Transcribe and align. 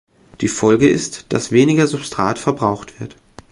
Die 0.39 0.47
Folge 0.47 0.89
ist, 0.89 1.27
dass 1.31 1.51
weniger 1.51 1.85
Substrat 1.85 2.39
verbraucht 2.39 2.99
wird. 2.99 3.17